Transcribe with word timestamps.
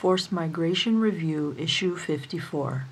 Forced 0.00 0.30
Migration 0.30 1.00
Review, 1.00 1.56
Issue 1.58 1.96
54, 1.96 2.84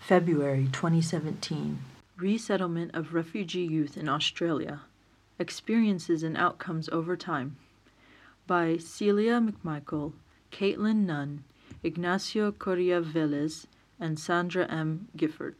February 0.00 0.70
2017. 0.72 1.80
Resettlement 2.16 2.94
of 2.94 3.12
Refugee 3.12 3.66
Youth 3.66 3.98
in 3.98 4.08
Australia 4.08 4.80
Experiences 5.38 6.22
and 6.22 6.34
Outcomes 6.34 6.88
Over 6.88 7.14
Time 7.14 7.58
by 8.46 8.78
Celia 8.78 9.38
McMichael, 9.38 10.14
Caitlin 10.50 11.04
Nunn, 11.04 11.44
Ignacio 11.82 12.50
Correa 12.52 13.02
Velez, 13.02 13.66
and 14.00 14.18
Sandra 14.18 14.66
M. 14.68 15.08
Gifford. 15.14 15.56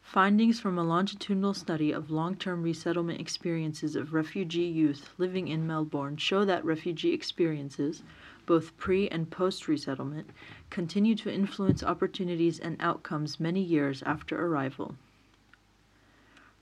Findings 0.00 0.58
from 0.58 0.78
a 0.78 0.82
longitudinal 0.82 1.52
study 1.52 1.92
of 1.92 2.10
long 2.10 2.34
term 2.34 2.62
resettlement 2.62 3.20
experiences 3.20 3.94
of 3.94 4.14
refugee 4.14 4.62
youth 4.62 5.10
living 5.18 5.48
in 5.48 5.66
Melbourne 5.66 6.16
show 6.16 6.46
that 6.46 6.64
refugee 6.64 7.12
experiences, 7.12 8.02
both 8.48 8.74
pre 8.78 9.06
and 9.08 9.30
post 9.30 9.68
resettlement, 9.68 10.30
continue 10.70 11.14
to 11.14 11.30
influence 11.30 11.82
opportunities 11.82 12.58
and 12.58 12.78
outcomes 12.80 13.38
many 13.38 13.60
years 13.60 14.02
after 14.04 14.42
arrival. 14.42 14.94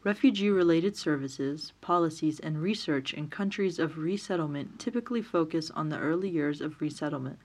Refugee 0.02 0.51
related 0.51 0.96
services, 0.96 1.73
policies, 1.80 2.41
and 2.41 2.60
research 2.60 3.15
in 3.15 3.29
countries 3.29 3.79
of 3.79 3.98
resettlement 3.98 4.80
typically 4.80 5.23
focus 5.23 5.70
on 5.70 5.88
the 5.88 5.98
early 5.98 6.29
years 6.29 6.60
of 6.60 6.80
resettlement. 6.80 7.38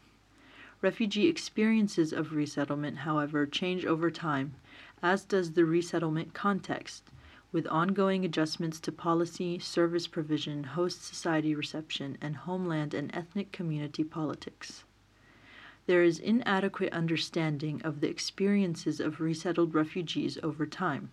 Refugee 0.82 1.28
experiences 1.28 2.12
of 2.12 2.34
resettlement, 2.34 2.98
however, 2.98 3.46
change 3.46 3.86
over 3.86 4.10
time 4.10 4.56
as 5.04 5.24
does 5.24 5.52
the 5.52 5.66
resettlement 5.66 6.34
context, 6.34 7.04
with 7.52 7.68
ongoing 7.68 8.24
adjustments 8.24 8.80
to 8.80 8.92
policy, 8.92 9.60
service 9.60 10.08
provision, 10.08 10.64
host 10.64 11.04
society 11.04 11.54
reception, 11.54 12.18
and 12.22 12.36
homeland 12.38 12.94
and 12.94 13.14
ethnic 13.14 13.52
community 13.52 14.04
politics. 14.04 14.84
There 15.86 16.04
is 16.04 16.20
inadequate 16.20 16.94
understanding 16.94 17.82
of 17.82 18.00
the 18.00 18.10
experiences 18.10 19.00
of 19.00 19.20
resettled 19.20 19.74
refugees 19.74 20.38
over 20.42 20.66
time, 20.66 21.10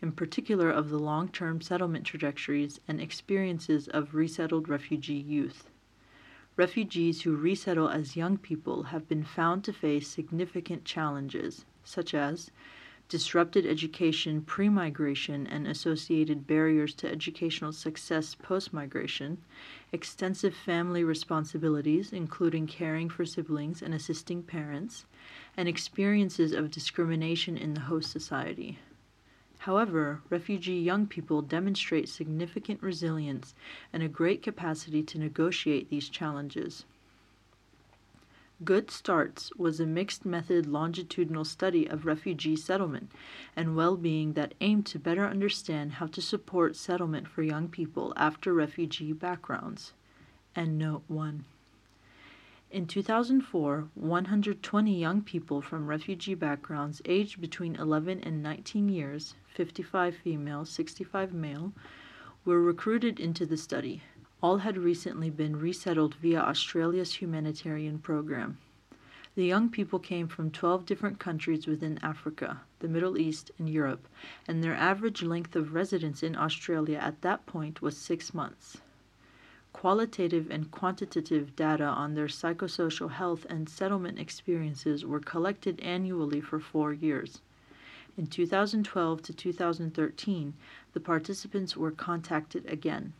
in 0.00 0.12
particular 0.12 0.70
of 0.70 0.90
the 0.90 0.98
long 0.98 1.28
term 1.28 1.60
settlement 1.60 2.06
trajectories 2.06 2.80
and 2.88 3.00
experiences 3.00 3.88
of 3.88 4.14
resettled 4.14 4.68
refugee 4.68 5.14
youth. 5.14 5.70
Refugees 6.56 7.22
who 7.22 7.36
resettle 7.36 7.90
as 7.90 8.16
young 8.16 8.38
people 8.38 8.84
have 8.84 9.08
been 9.08 9.24
found 9.24 9.62
to 9.64 9.72
face 9.74 10.08
significant 10.08 10.86
challenges, 10.86 11.66
such 11.84 12.14
as 12.14 12.50
disrupted 13.08 13.64
education 13.64 14.42
pre 14.42 14.68
migration 14.68 15.46
and 15.46 15.66
associated 15.66 16.46
barriers 16.46 16.94
to 16.94 17.10
educational 17.10 17.72
success 17.72 18.34
post 18.34 18.72
migration, 18.72 19.38
extensive 19.92 20.54
family 20.54 21.04
responsibilities, 21.04 22.12
including 22.12 22.66
caring 22.66 23.08
for 23.08 23.24
siblings 23.24 23.80
and 23.82 23.94
assisting 23.94 24.42
parents, 24.42 25.06
and 25.56 25.68
experiences 25.68 26.52
of 26.52 26.70
discrimination 26.70 27.56
in 27.56 27.74
the 27.74 27.80
host 27.82 28.10
society. 28.10 28.78
However, 29.58 30.22
refugee 30.28 30.80
young 30.80 31.06
people 31.06 31.42
demonstrate 31.42 32.08
significant 32.08 32.82
resilience 32.82 33.54
and 33.92 34.02
a 34.02 34.08
great 34.08 34.42
capacity 34.42 35.02
to 35.04 35.18
negotiate 35.18 35.90
these 35.90 36.08
challenges. 36.08 36.84
Good 38.64 38.90
Starts 38.90 39.54
was 39.56 39.80
a 39.80 39.86
mixed 39.86 40.24
method 40.24 40.64
longitudinal 40.64 41.44
study 41.44 41.86
of 41.86 42.06
refugee 42.06 42.56
settlement 42.56 43.12
and 43.54 43.76
well 43.76 43.98
being 43.98 44.32
that 44.32 44.54
aimed 44.62 44.86
to 44.86 44.98
better 44.98 45.26
understand 45.26 45.92
how 45.92 46.06
to 46.06 46.22
support 46.22 46.74
settlement 46.74 47.28
for 47.28 47.42
young 47.42 47.68
people 47.68 48.14
after 48.16 48.54
refugee 48.54 49.12
backgrounds. 49.12 49.92
And 50.54 50.78
Note 50.78 51.02
1. 51.06 51.44
In 52.70 52.86
2004, 52.86 53.88
120 53.94 54.98
young 54.98 55.20
people 55.20 55.60
from 55.60 55.86
refugee 55.86 56.34
backgrounds 56.34 57.02
aged 57.04 57.42
between 57.42 57.76
11 57.76 58.20
and 58.20 58.42
19 58.42 58.88
years, 58.88 59.34
55 59.48 60.16
female, 60.16 60.64
65 60.64 61.34
male, 61.34 61.74
were 62.46 62.62
recruited 62.62 63.20
into 63.20 63.44
the 63.44 63.58
study. 63.58 64.02
All 64.42 64.58
had 64.58 64.76
recently 64.76 65.30
been 65.30 65.58
resettled 65.58 66.14
via 66.16 66.40
Australia's 66.40 67.14
humanitarian 67.14 67.98
program. 67.98 68.58
The 69.34 69.46
young 69.46 69.70
people 69.70 69.98
came 69.98 70.28
from 70.28 70.50
12 70.50 70.84
different 70.84 71.18
countries 71.18 71.66
within 71.66 71.98
Africa, 72.02 72.60
the 72.80 72.88
Middle 72.88 73.16
East, 73.16 73.50
and 73.58 73.68
Europe, 73.68 74.06
and 74.46 74.62
their 74.62 74.74
average 74.74 75.22
length 75.22 75.56
of 75.56 75.72
residence 75.74 76.22
in 76.22 76.36
Australia 76.36 76.98
at 76.98 77.22
that 77.22 77.46
point 77.46 77.80
was 77.80 77.96
six 77.96 78.34
months. 78.34 78.82
Qualitative 79.72 80.50
and 80.50 80.70
quantitative 80.70 81.56
data 81.56 81.84
on 81.84 82.14
their 82.14 82.28
psychosocial 82.28 83.10
health 83.10 83.46
and 83.48 83.68
settlement 83.68 84.18
experiences 84.18 85.04
were 85.04 85.20
collected 85.20 85.80
annually 85.80 86.40
for 86.40 86.60
four 86.60 86.92
years. 86.92 87.40
In 88.16 88.26
2012 88.26 89.22
to 89.22 89.32
2013, 89.34 90.54
the 90.92 91.00
participants 91.00 91.76
were 91.76 91.90
contacted 91.90 92.64
again. 92.66 93.14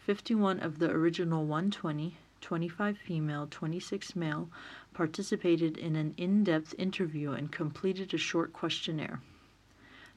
51 0.00 0.60
of 0.60 0.78
the 0.78 0.90
original 0.90 1.44
120, 1.44 2.16
25 2.40 2.96
female, 2.96 3.46
26 3.50 4.16
male, 4.16 4.48
participated 4.94 5.76
in 5.76 5.94
an 5.94 6.14
in 6.16 6.42
depth 6.42 6.74
interview 6.78 7.32
and 7.32 7.52
completed 7.52 8.14
a 8.14 8.18
short 8.18 8.52
questionnaire. 8.52 9.20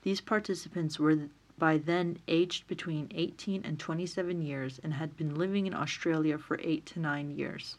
These 0.04 0.22
participants 0.22 1.00
were 1.00 1.28
by 1.58 1.78
then 1.78 2.18
aged 2.30 2.66
between 2.68 3.12
18 3.14 3.66
and 3.66 3.78
27 3.78 4.42
years 4.42 4.80
and 4.82 4.94
had 4.94 5.18
been 5.18 5.36
living 5.36 5.68
in 5.68 5.74
Australia 5.74 6.38
for 6.38 6.60
8 6.64 6.86
to 6.86 7.00
9 7.00 7.32
years. 7.32 7.76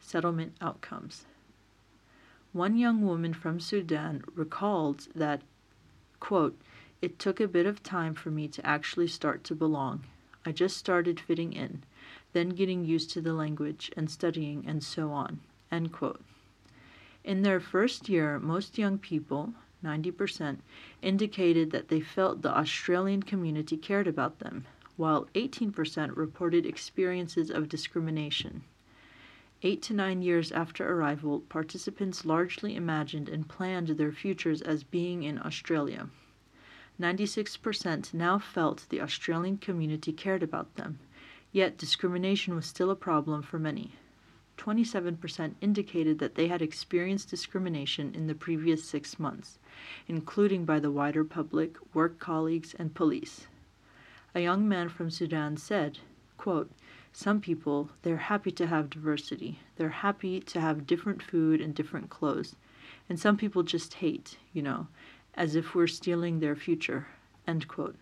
Settlement 0.00 0.56
outcomes. 0.60 1.26
One 2.52 2.76
young 2.78 3.02
woman 3.02 3.34
from 3.34 3.60
Sudan 3.60 4.24
recalled 4.34 5.08
that, 5.14 5.42
quote, 6.18 6.58
it 7.00 7.18
took 7.18 7.40
a 7.40 7.48
bit 7.48 7.66
of 7.66 7.82
time 7.82 8.14
for 8.14 8.30
me 8.30 8.48
to 8.48 8.66
actually 8.66 9.08
start 9.08 9.44
to 9.44 9.54
belong. 9.54 10.04
I 10.44 10.52
just 10.52 10.76
started 10.76 11.20
fitting 11.20 11.52
in, 11.52 11.84
then 12.32 12.50
getting 12.50 12.84
used 12.84 13.10
to 13.10 13.20
the 13.20 13.32
language 13.32 13.90
and 13.96 14.10
studying 14.10 14.64
and 14.66 14.82
so 14.82 15.12
on. 15.12 15.40
End 15.70 15.92
quote. 15.92 16.20
In 17.24 17.42
their 17.42 17.60
first 17.60 18.08
year, 18.08 18.38
most 18.40 18.78
young 18.78 18.98
people, 18.98 19.54
90%, 19.84 20.58
indicated 21.00 21.70
that 21.70 21.88
they 21.88 22.00
felt 22.00 22.42
the 22.42 22.56
Australian 22.56 23.22
community 23.22 23.76
cared 23.76 24.08
about 24.08 24.40
them, 24.40 24.64
while 24.96 25.28
18% 25.34 26.16
reported 26.16 26.66
experiences 26.66 27.50
of 27.50 27.68
discrimination. 27.68 28.64
Eight 29.62 29.80
to 29.82 29.94
nine 29.94 30.22
years 30.22 30.50
after 30.50 30.92
arrival, 30.92 31.40
participants 31.48 32.24
largely 32.24 32.74
imagined 32.74 33.28
and 33.28 33.48
planned 33.48 33.88
their 33.88 34.10
futures 34.10 34.60
as 34.60 34.82
being 34.82 35.22
in 35.22 35.38
Australia. 35.38 36.08
96% 37.00 38.12
now 38.12 38.38
felt 38.38 38.86
the 38.88 39.00
Australian 39.00 39.58
community 39.58 40.12
cared 40.12 40.42
about 40.42 40.76
them, 40.76 40.98
yet 41.50 41.78
discrimination 41.78 42.54
was 42.54 42.66
still 42.66 42.90
a 42.90 42.96
problem 42.96 43.42
for 43.42 43.58
many. 43.58 43.92
27% 44.58 45.54
indicated 45.60 46.18
that 46.18 46.34
they 46.34 46.48
had 46.48 46.62
experienced 46.62 47.30
discrimination 47.30 48.14
in 48.14 48.26
the 48.26 48.34
previous 48.34 48.84
six 48.84 49.18
months, 49.18 49.58
including 50.06 50.64
by 50.64 50.78
the 50.78 50.90
wider 50.90 51.24
public, 51.24 51.76
work 51.94 52.18
colleagues, 52.18 52.74
and 52.74 52.94
police. 52.94 53.46
A 54.34 54.40
young 54.40 54.68
man 54.68 54.88
from 54.88 55.10
Sudan 55.10 55.56
said, 55.56 55.98
quote, 56.36 56.70
Some 57.12 57.40
people, 57.40 57.90
they're 58.02 58.16
happy 58.16 58.50
to 58.52 58.66
have 58.66 58.90
diversity. 58.90 59.60
They're 59.76 59.88
happy 59.88 60.40
to 60.40 60.60
have 60.60 60.86
different 60.86 61.22
food 61.22 61.60
and 61.60 61.74
different 61.74 62.10
clothes. 62.10 62.54
And 63.08 63.18
some 63.18 63.36
people 63.36 63.62
just 63.62 63.94
hate, 63.94 64.38
you 64.52 64.62
know, 64.62 64.86
as 65.34 65.56
if 65.56 65.74
we're 65.74 65.86
stealing 65.86 66.40
their 66.40 66.56
future. 66.56 67.06
End 67.46 67.66
quote. 67.68 67.96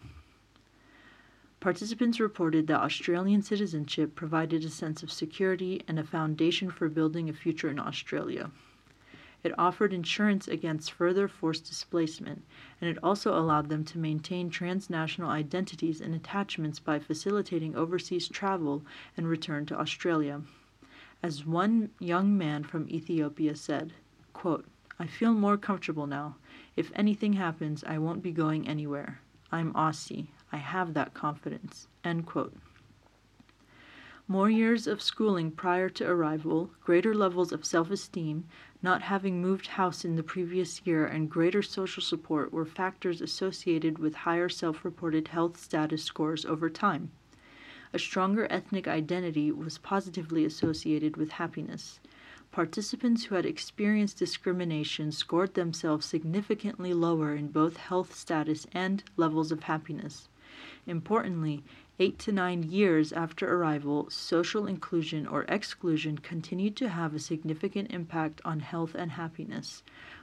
Participants 1.60 2.18
reported 2.18 2.66
that 2.66 2.80
Australian 2.80 3.42
citizenship 3.42 4.14
provided 4.14 4.64
a 4.64 4.70
sense 4.70 5.02
of 5.02 5.12
security 5.12 5.82
and 5.86 5.98
a 5.98 6.04
foundation 6.04 6.70
for 6.70 6.88
building 6.88 7.28
a 7.28 7.34
future 7.34 7.68
in 7.68 7.78
Australia. 7.78 8.50
It 9.42 9.58
offered 9.58 9.92
insurance 9.92 10.48
against 10.48 10.92
further 10.92 11.28
forced 11.28 11.66
displacement, 11.66 12.44
and 12.80 12.90
it 12.90 13.02
also 13.02 13.38
allowed 13.38 13.68
them 13.68 13.84
to 13.84 13.98
maintain 13.98 14.50
transnational 14.50 15.30
identities 15.30 16.00
and 16.00 16.14
attachments 16.14 16.78
by 16.78 16.98
facilitating 16.98 17.76
overseas 17.76 18.28
travel 18.28 18.82
and 19.16 19.26
return 19.28 19.66
to 19.66 19.78
Australia. 19.78 20.42
As 21.22 21.44
one 21.44 21.90
young 21.98 22.36
man 22.36 22.64
from 22.64 22.88
Ethiopia 22.88 23.54
said, 23.54 23.92
quote, 24.32 24.66
I 24.98 25.06
feel 25.06 25.32
more 25.32 25.56
comfortable 25.56 26.06
now. 26.06 26.36
If 26.76 26.92
anything 26.94 27.34
happens, 27.34 27.82
I 27.84 27.98
won't 27.98 28.22
be 28.22 28.32
going 28.32 28.68
anywhere. 28.68 29.20
I'm 29.52 29.72
Aussie. 29.74 30.28
I 30.52 30.58
have 30.58 30.94
that 30.94 31.14
confidence. 31.14 31.88
End 32.04 32.26
quote. 32.26 32.56
More 34.28 34.48
years 34.48 34.86
of 34.86 35.02
schooling 35.02 35.50
prior 35.50 35.88
to 35.88 36.08
arrival, 36.08 36.70
greater 36.84 37.12
levels 37.12 37.50
of 37.50 37.64
self 37.64 37.90
esteem, 37.90 38.44
not 38.80 39.02
having 39.02 39.42
moved 39.42 39.66
house 39.66 40.04
in 40.04 40.14
the 40.14 40.22
previous 40.22 40.86
year, 40.86 41.04
and 41.04 41.28
greater 41.28 41.62
social 41.62 42.00
support 42.00 42.52
were 42.52 42.64
factors 42.64 43.20
associated 43.20 43.98
with 43.98 44.14
higher 44.14 44.48
self 44.48 44.84
reported 44.84 45.26
health 45.28 45.56
status 45.56 46.04
scores 46.04 46.44
over 46.44 46.70
time. 46.70 47.10
A 47.92 47.98
stronger 47.98 48.46
ethnic 48.50 48.86
identity 48.86 49.50
was 49.50 49.78
positively 49.78 50.44
associated 50.44 51.16
with 51.16 51.32
happiness. 51.32 51.98
Participants 52.52 53.24
who 53.24 53.34
had 53.34 53.46
experienced 53.46 54.18
discrimination 54.18 55.12
scored 55.12 55.54
themselves 55.54 56.06
significantly 56.06 56.92
lower 56.92 57.34
in 57.34 57.48
both 57.48 57.76
health 57.76 58.14
status 58.14 58.66
and 58.72 59.04
levels 59.16 59.52
of 59.52 59.64
happiness. 59.64 60.28
Importantly, 60.86 61.62
eight 62.00 62.18
to 62.18 62.32
nine 62.32 62.62
years 62.62 63.12
after 63.12 63.52
arrival, 63.54 64.08
social 64.10 64.66
inclusion 64.66 65.26
or 65.26 65.44
exclusion 65.44 66.18
continued 66.18 66.74
to 66.76 66.88
have 66.88 67.14
a 67.14 67.20
significant 67.20 67.92
impact 67.92 68.40
on 68.44 68.60
health 68.60 68.94
and 68.94 69.12
happiness, 69.12 69.82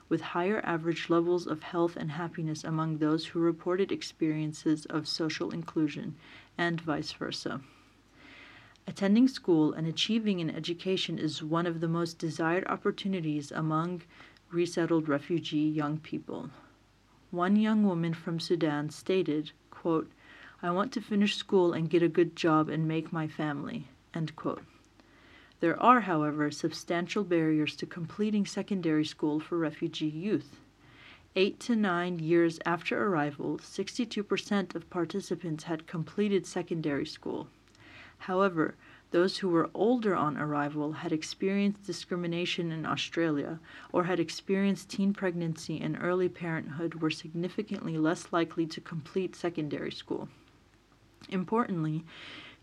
with 0.10 0.22
higher 0.22 0.60
average 0.66 1.10
levels 1.10 1.48
of 1.48 1.64
health 1.64 1.96
and 1.96 2.12
happiness 2.12 2.64
among 2.64 2.98
those 2.98 3.28
who 3.28 3.40
reported 3.40 3.92
experiences 3.92 4.86
of 4.88 5.08
social 5.08 5.52
inclusion, 5.52 6.16
and 6.58 6.82
vice 6.82 7.12
versa. 7.14 7.62
Attending 8.90 9.28
school 9.28 9.74
and 9.74 9.86
achieving 9.86 10.40
an 10.40 10.50
education 10.50 11.20
is 11.20 11.44
one 11.44 11.68
of 11.68 11.82
the 11.82 11.90
most 11.90 12.18
desired 12.18 12.66
opportunities 12.68 13.52
among 13.52 14.04
resettled 14.50 15.10
refugee 15.10 15.68
young 15.68 15.98
people. 15.98 16.50
One 17.30 17.58
young 17.58 17.84
woman 17.84 18.14
from 18.14 18.40
Sudan 18.40 18.90
stated, 18.90 19.52
quote, 19.72 20.10
I 20.64 20.72
want 20.72 20.94
to 20.94 21.02
finish 21.02 21.36
school 21.36 21.74
and 21.74 21.90
get 21.90 22.02
a 22.02 22.08
good 22.08 22.34
job 22.34 22.70
and 22.70 22.88
make 22.88 23.12
my 23.12 23.28
family. 23.28 23.90
End 24.14 24.34
quote. 24.38 24.64
There 25.60 25.78
are, 25.84 26.00
however, 26.00 26.50
substantial 26.50 27.26
barriers 27.26 27.76
to 27.76 27.86
completing 27.86 28.46
secondary 28.46 29.04
school 29.04 29.42
for 29.42 29.58
refugee 29.58 30.08
youth. 30.08 30.56
Eight 31.36 31.60
to 31.60 31.76
nine 31.76 32.20
years 32.20 32.58
after 32.66 33.06
arrival, 33.06 33.58
62% 33.58 34.76
of 34.76 34.90
participants 34.90 35.66
had 35.66 35.88
completed 35.88 36.48
secondary 36.48 37.06
school. 37.06 37.50
However, 38.20 38.76
those 39.12 39.38
who 39.38 39.48
were 39.48 39.70
older 39.74 40.14
on 40.16 40.38
arrival 40.38 40.92
had 40.92 41.14
experienced 41.14 41.86
discrimination 41.86 42.72
in 42.72 42.86
Australia 42.86 43.60
or 43.94 44.04
had 44.04 44.20
experienced 44.20 44.90
teen 44.90 45.14
pregnancy 45.14 45.80
and 45.80 45.98
early 46.02 46.28
parenthood 46.28 46.96
were 46.96 47.10
significantly 47.10 47.98
less 47.98 48.34
likely 48.34 48.66
to 48.68 48.82
complete 48.82 49.34
secondary 49.34 49.92
school. 49.92 50.28
Importantly, 51.30 52.04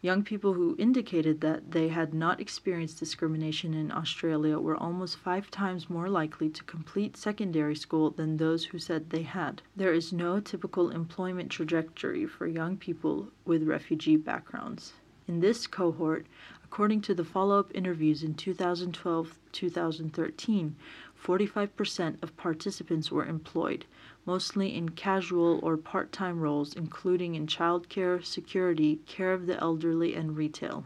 young 0.03 0.23
people 0.23 0.53
who 0.53 0.77
indicated 0.79 1.41
that 1.41 1.71
they 1.71 1.89
had 1.89 2.13
not 2.13 2.41
experienced 2.41 2.99
discrimination 2.99 3.73
in 3.73 3.91
Australia 3.91 4.59
were 4.59 4.77
almost 4.77 5.17
five 5.17 5.51
times 5.51 5.89
more 5.89 6.11
likely 6.11 6.51
to 6.51 6.63
complete 6.65 7.17
secondary 7.17 7.75
school 7.75 8.11
than 8.11 8.37
those 8.37 8.67
who 8.67 8.79
said 8.79 9.09
they 9.09 9.23
had. 9.23 9.63
There 9.75 9.95
is 9.95 10.13
no 10.13 10.41
typical 10.41 10.91
employment 10.91 11.51
trajectory 11.51 12.27
for 12.27 12.47
young 12.47 12.77
people 12.77 13.29
with 13.47 13.63
refugee 13.63 14.19
backgrounds. 14.19 14.93
In 15.27 15.41
this 15.41 15.67
cohort, 15.67 16.27
according 16.63 17.01
to 17.03 17.15
the 17.15 17.25
follow 17.25 17.59
up 17.59 17.71
interviews 17.75 18.23
in 18.23 18.35
2012 18.35 19.39
2013, 19.53 20.77
45% 21.19 22.23
of 22.23 22.37
participants 22.37 23.11
were 23.11 23.25
employed, 23.25 23.87
mostly 24.27 24.75
in 24.75 24.91
casual 24.91 25.61
or 25.63 25.79
part 25.79 26.13
time 26.13 26.41
roles, 26.41 26.75
including 26.75 27.37
in 27.37 27.47
childcare, 27.47 28.23
security, 28.23 28.97
care 29.07 29.33
of 29.33 29.47
the 29.47 29.59
elderly, 29.61 30.15
and 30.15 30.37
retail. 30.37 30.85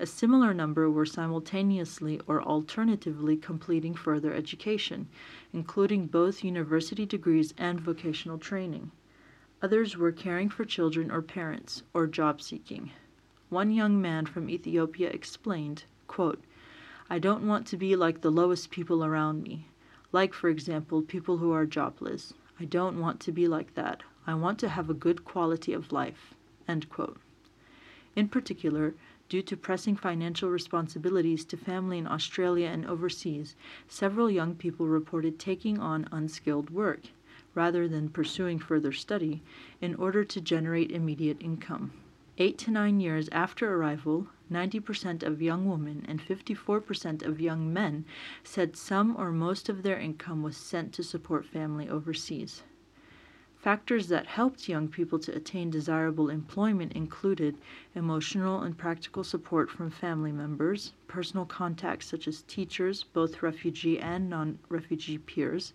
A 0.00 0.06
similar 0.06 0.54
number 0.54 0.88
were 0.90 1.04
simultaneously 1.04 2.20
or 2.26 2.40
alternatively 2.42 3.36
completing 3.36 3.94
further 3.94 4.32
education, 4.32 5.08
including 5.52 6.06
both 6.06 6.42
university 6.42 7.04
degrees 7.04 7.52
and 7.58 7.78
vocational 7.78 8.38
training. 8.38 8.92
Others 9.60 9.98
were 9.98 10.12
caring 10.12 10.48
for 10.48 10.64
children 10.64 11.10
or 11.10 11.20
parents, 11.20 11.82
or 11.92 12.06
job 12.06 12.40
seeking. 12.40 12.92
One 13.50 13.70
young 13.70 14.00
man 14.00 14.26
from 14.26 14.50
Ethiopia 14.50 15.08
explained, 15.08 15.84
quote, 16.06 16.42
I 17.08 17.18
don't 17.18 17.46
want 17.46 17.66
to 17.68 17.78
be 17.78 17.96
like 17.96 18.20
the 18.20 18.30
lowest 18.30 18.70
people 18.70 19.02
around 19.02 19.42
me, 19.42 19.68
like, 20.12 20.34
for 20.34 20.50
example, 20.50 21.00
people 21.00 21.38
who 21.38 21.52
are 21.52 21.64
jobless. 21.64 22.34
I 22.60 22.66
don't 22.66 23.00
want 23.00 23.20
to 23.20 23.32
be 23.32 23.48
like 23.48 23.74
that. 23.74 24.02
I 24.26 24.34
want 24.34 24.58
to 24.58 24.68
have 24.68 24.90
a 24.90 24.94
good 24.94 25.24
quality 25.24 25.72
of 25.72 25.92
life. 25.92 26.34
In 26.68 28.28
particular, 28.28 28.94
due 29.30 29.40
to 29.42 29.56
pressing 29.56 29.96
financial 29.96 30.50
responsibilities 30.50 31.46
to 31.46 31.56
family 31.56 31.96
in 31.96 32.06
Australia 32.06 32.68
and 32.68 32.84
overseas, 32.84 33.56
several 33.88 34.30
young 34.30 34.54
people 34.54 34.86
reported 34.86 35.38
taking 35.38 35.78
on 35.78 36.08
unskilled 36.12 36.68
work, 36.68 37.00
rather 37.54 37.88
than 37.88 38.10
pursuing 38.10 38.58
further 38.58 38.92
study, 38.92 39.42
in 39.80 39.94
order 39.94 40.22
to 40.24 40.40
generate 40.42 40.92
immediate 40.92 41.38
income. 41.40 41.92
Eight 42.40 42.56
to 42.58 42.70
nine 42.70 43.00
years 43.00 43.28
after 43.32 43.74
arrival, 43.74 44.28
90% 44.48 45.24
of 45.24 45.42
young 45.42 45.68
women 45.68 46.04
and 46.06 46.22
54% 46.22 47.24
of 47.24 47.40
young 47.40 47.72
men 47.72 48.04
said 48.44 48.76
some 48.76 49.16
or 49.16 49.32
most 49.32 49.68
of 49.68 49.82
their 49.82 49.98
income 49.98 50.44
was 50.44 50.56
sent 50.56 50.92
to 50.92 51.02
support 51.02 51.44
family 51.44 51.88
overseas. 51.88 52.62
Factors 53.56 54.06
that 54.06 54.26
helped 54.26 54.68
young 54.68 54.86
people 54.86 55.18
to 55.18 55.34
attain 55.34 55.68
desirable 55.68 56.30
employment 56.30 56.92
included 56.92 57.58
emotional 57.96 58.60
and 58.60 58.78
practical 58.78 59.24
support 59.24 59.68
from 59.68 59.90
family 59.90 60.30
members, 60.30 60.92
personal 61.08 61.44
contacts 61.44 62.06
such 62.06 62.28
as 62.28 62.42
teachers, 62.42 63.02
both 63.02 63.42
refugee 63.42 63.98
and 63.98 64.30
non 64.30 64.60
refugee 64.68 65.18
peers, 65.18 65.72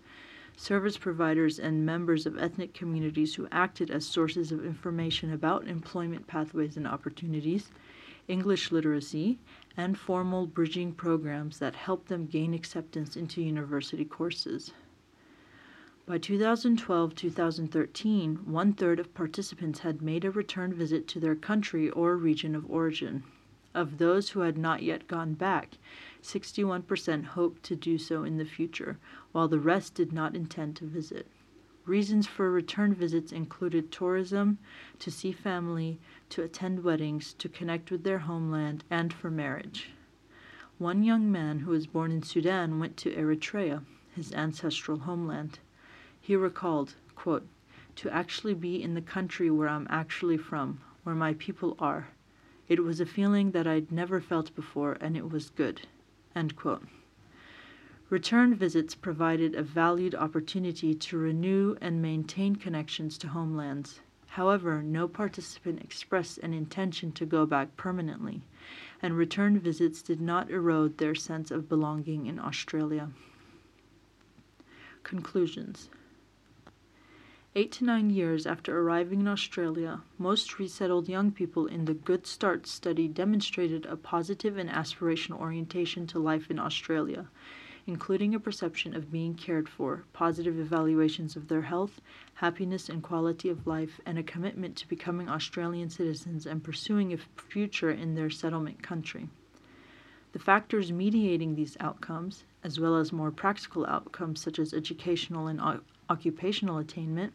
service 0.55 0.97
providers, 0.97 1.59
and 1.59 1.85
members 1.85 2.25
of 2.25 2.37
ethnic 2.37 2.73
communities 2.73 3.35
who 3.35 3.47
acted 3.51 3.89
as 3.89 4.05
sources 4.05 4.51
of 4.51 4.65
information 4.65 5.33
about 5.33 5.67
employment 5.67 6.27
pathways 6.27 6.77
and 6.77 6.87
opportunities, 6.87 7.71
English 8.27 8.71
literacy, 8.71 9.39
and 9.75 9.97
formal 9.97 10.45
bridging 10.45 10.93
programs 10.93 11.59
that 11.59 11.75
helped 11.75 12.07
them 12.07 12.25
gain 12.25 12.53
acceptance 12.53 13.15
into 13.17 13.41
university 13.41 14.05
courses. 14.05 14.71
By 16.05 16.17
2012 16.17 17.15
2013, 17.15 18.35
one 18.45 18.73
third 18.73 18.99
of 18.99 19.13
participants 19.13 19.79
had 19.79 20.01
made 20.01 20.25
a 20.25 20.31
return 20.31 20.73
visit 20.73 21.07
to 21.07 21.19
their 21.19 21.35
country 21.35 21.89
or 21.89 22.17
region 22.17 22.55
of 22.55 22.69
origin. 22.69 23.23
Of 23.73 23.97
those 23.97 24.29
who 24.29 24.41
had 24.41 24.57
not 24.57 24.83
yet 24.83 25.07
gone 25.07 25.33
back, 25.33 25.77
61% 26.23 27.25
hoped 27.25 27.63
to 27.63 27.75
do 27.75 27.97
so 27.97 28.23
in 28.23 28.37
the 28.37 28.45
future, 28.45 28.97
while 29.33 29.47
the 29.47 29.59
rest 29.59 29.93
did 29.93 30.13
not 30.13 30.35
intend 30.35 30.75
to 30.77 30.85
visit. 30.85 31.27
Reasons 31.85 32.25
for 32.27 32.49
return 32.49 32.93
visits 32.93 33.33
included 33.33 33.91
tourism, 33.91 34.57
to 34.99 35.11
see 35.11 35.33
family, 35.33 35.99
to 36.29 36.41
attend 36.41 36.81
weddings, 36.81 37.33
to 37.33 37.49
connect 37.49 37.91
with 37.91 38.03
their 38.03 38.19
homeland, 38.19 38.85
and 38.89 39.11
for 39.11 39.29
marriage. 39.29 39.89
One 40.77 41.03
young 41.03 41.29
man 41.29 41.59
who 41.59 41.71
was 41.71 41.87
born 41.87 42.11
in 42.11 42.23
Sudan 42.23 42.79
went 42.79 42.95
to 42.97 43.13
Eritrea, 43.13 43.83
his 44.15 44.31
ancestral 44.31 44.99
homeland. 44.99 45.59
He 46.21 46.37
recalled, 46.37 46.95
quote, 47.15 47.45
To 47.97 48.09
actually 48.09 48.53
be 48.53 48.81
in 48.81 48.93
the 48.93 49.01
country 49.01 49.51
where 49.51 49.67
I'm 49.67 49.87
actually 49.89 50.37
from, 50.37 50.79
where 51.03 51.15
my 51.15 51.33
people 51.33 51.75
are. 51.79 52.07
It 52.69 52.81
was 52.81 53.01
a 53.01 53.05
feeling 53.05 53.51
that 53.51 53.67
I'd 53.67 53.91
never 53.91 54.21
felt 54.21 54.55
before, 54.55 54.93
and 55.01 55.17
it 55.17 55.29
was 55.29 55.49
good. 55.49 55.81
Return 58.09 58.55
visits 58.55 58.95
provided 58.95 59.55
a 59.55 59.63
valued 59.63 60.15
opportunity 60.15 60.93
to 60.93 61.17
renew 61.17 61.75
and 61.81 62.01
maintain 62.01 62.55
connections 62.55 63.17
to 63.19 63.29
homelands. 63.29 64.01
However, 64.27 64.81
no 64.81 65.07
participant 65.07 65.81
expressed 65.81 66.39
an 66.39 66.53
intention 66.53 67.11
to 67.13 67.25
go 67.25 67.45
back 67.45 67.77
permanently, 67.77 68.41
and 69.01 69.15
return 69.15 69.59
visits 69.59 70.01
did 70.01 70.19
not 70.19 70.49
erode 70.49 70.97
their 70.97 71.13
sense 71.13 71.51
of 71.51 71.69
belonging 71.69 72.25
in 72.25 72.39
Australia. 72.39 73.09
Conclusions 75.03 75.89
Eight 77.55 77.71
to 77.73 77.85
nine 77.85 78.09
years 78.09 78.47
after 78.47 78.79
arriving 78.79 79.19
in 79.19 79.27
Australia, 79.27 80.01
most 80.17 80.57
resettled 80.57 81.07
young 81.07 81.31
people 81.31 81.67
in 81.67 81.85
the 81.85 81.93
Good 81.93 82.25
Start 82.25 82.65
study 82.65 83.07
demonstrated 83.07 83.85
a 83.85 83.95
positive 83.95 84.57
and 84.57 84.71
aspirational 84.71 85.39
orientation 85.39 86.07
to 86.07 86.17
life 86.17 86.49
in 86.49 86.57
Australia, 86.57 87.27
including 87.85 88.33
a 88.33 88.39
perception 88.39 88.95
of 88.95 89.11
being 89.11 89.35
cared 89.35 89.69
for, 89.69 90.03
positive 90.13 90.59
evaluations 90.59 91.35
of 91.35 91.47
their 91.47 91.61
health, 91.61 92.01
happiness, 92.33 92.89
and 92.89 93.03
quality 93.03 93.49
of 93.49 93.67
life, 93.67 94.01
and 94.03 94.17
a 94.17 94.23
commitment 94.23 94.75
to 94.77 94.87
becoming 94.87 95.29
Australian 95.29 95.91
citizens 95.91 96.47
and 96.47 96.63
pursuing 96.63 97.13
a 97.13 97.17
future 97.37 97.91
in 97.91 98.15
their 98.15 98.31
settlement 98.31 98.81
country. 98.81 99.29
The 100.31 100.39
factors 100.39 100.91
mediating 100.91 101.53
these 101.53 101.77
outcomes, 101.79 102.45
as 102.63 102.79
well 102.79 102.97
as 102.97 103.13
more 103.13 103.29
practical 103.29 103.85
outcomes 103.85 104.41
such 104.41 104.57
as 104.57 104.73
educational 104.73 105.45
and 105.45 105.61
occupational 106.09 106.79
attainment, 106.79 107.31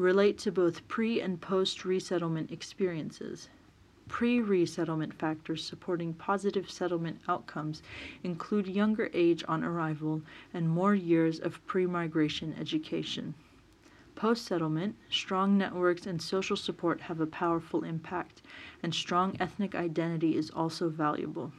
relate 0.00 0.38
to 0.38 0.50
both 0.50 0.88
pre 0.88 1.20
and 1.20 1.40
post 1.40 1.84
resettlement 1.84 2.50
experiences. 2.50 3.48
Pre 4.08 4.40
resettlement 4.40 5.12
factors 5.14 5.62
supporting 5.62 6.14
positive 6.14 6.70
settlement 6.70 7.20
outcomes 7.28 7.82
include 8.24 8.66
younger 8.66 9.10
age 9.12 9.44
on 9.46 9.62
arrival 9.62 10.22
and 10.54 10.68
more 10.68 10.94
years 10.94 11.38
of 11.38 11.64
pre 11.66 11.86
migration 11.86 12.56
education. 12.58 13.34
Post 14.16 14.46
settlement, 14.46 14.96
strong 15.10 15.56
networks 15.56 16.06
and 16.06 16.20
social 16.20 16.56
support 16.56 17.02
have 17.02 17.20
a 17.20 17.26
powerful 17.26 17.84
impact, 17.84 18.42
and 18.82 18.94
strong 18.94 19.36
ethnic 19.38 19.74
identity 19.74 20.36
is 20.36 20.50
also 20.50 20.88
valuable. 20.88 21.52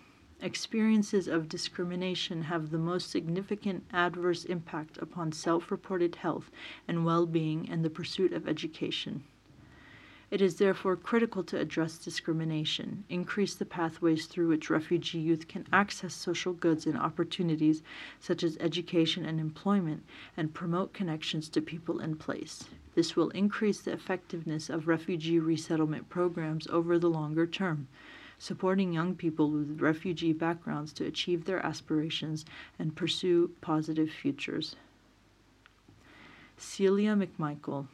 Experiences 0.43 1.27
of 1.27 1.47
discrimination 1.47 2.45
have 2.45 2.71
the 2.71 2.79
most 2.79 3.11
significant 3.11 3.83
adverse 3.93 4.43
impact 4.43 4.97
upon 4.97 5.31
self 5.31 5.69
reported 5.69 6.15
health 6.15 6.49
and 6.87 7.05
well 7.05 7.27
being 7.27 7.69
and 7.69 7.85
the 7.85 7.91
pursuit 7.91 8.33
of 8.33 8.47
education. 8.47 9.23
It 10.31 10.41
is 10.41 10.55
therefore 10.55 10.95
critical 10.95 11.43
to 11.43 11.59
address 11.59 11.99
discrimination, 11.99 13.03
increase 13.07 13.53
the 13.53 13.65
pathways 13.65 14.25
through 14.25 14.47
which 14.47 14.71
refugee 14.71 15.19
youth 15.19 15.47
can 15.47 15.67
access 15.71 16.15
social 16.15 16.53
goods 16.53 16.87
and 16.87 16.97
opportunities 16.97 17.83
such 18.19 18.41
as 18.41 18.57
education 18.59 19.25
and 19.25 19.39
employment, 19.39 20.03
and 20.35 20.55
promote 20.55 20.91
connections 20.91 21.49
to 21.49 21.61
people 21.61 21.99
in 21.99 22.15
place. 22.15 22.63
This 22.95 23.15
will 23.15 23.29
increase 23.29 23.81
the 23.81 23.93
effectiveness 23.93 24.71
of 24.71 24.87
refugee 24.87 25.37
resettlement 25.37 26.09
programs 26.09 26.65
over 26.65 26.97
the 26.97 27.11
longer 27.11 27.45
term 27.45 27.87
supporting 28.41 28.91
young 28.91 29.13
people 29.13 29.51
with 29.51 29.79
refugee 29.79 30.33
backgrounds 30.33 30.91
to 30.91 31.05
achieve 31.05 31.45
their 31.45 31.63
aspirations 31.63 32.43
and 32.79 32.95
pursue 32.95 33.51
positive 33.61 34.09
futures. 34.09 34.75
Celia 36.57 37.15
McMichael, 37.15 37.85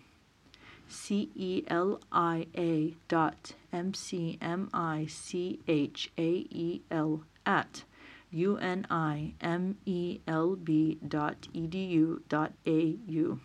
C 0.87 1.29
E 1.35 1.63
L 1.67 1.99
I 2.13 2.47
A 2.57 2.93
dot 3.09 3.55
M 3.73 3.93
C 3.93 4.37
M 4.41 4.69
I 4.73 5.05
C 5.09 5.59
H 5.67 6.11
A 6.17 6.47
E 6.49 6.81
L 6.89 7.23
at 7.45 7.83
U 8.31 8.55
N 8.55 8.87
I 8.89 9.33
M 9.41 9.75
E 9.85 10.19
L 10.29 10.55
B 10.55 10.97
dot 11.05 11.49
edu 11.53 12.21
dot 12.29 12.53
A 12.65 12.95
U. 13.05 13.41